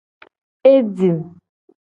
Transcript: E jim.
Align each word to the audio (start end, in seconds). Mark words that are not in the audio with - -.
E 0.71 0.73
jim. 0.95 1.19